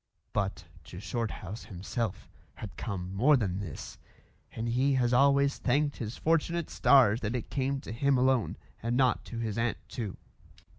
But 0.33 0.65
to 0.85 0.99
Shorthouse 0.99 1.65
himself 1.65 2.27
had 2.55 2.75
come 2.75 3.13
more 3.13 3.37
than 3.37 3.59
this, 3.59 3.99
and 4.51 4.67
he 4.67 4.95
has 4.95 5.13
always 5.13 5.59
thanked 5.59 5.97
his 5.97 6.17
fortunate 6.17 6.71
stars 6.71 7.21
that 7.21 7.35
it 7.35 7.51
came 7.51 7.79
to 7.81 7.91
him 7.91 8.17
alone 8.17 8.57
and 8.81 8.97
not 8.97 9.23
to 9.25 9.37
his 9.37 9.59
aunt 9.59 9.77
too. 9.87 10.17